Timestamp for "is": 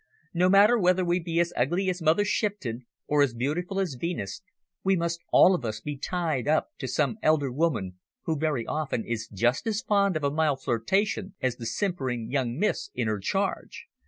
9.05-9.27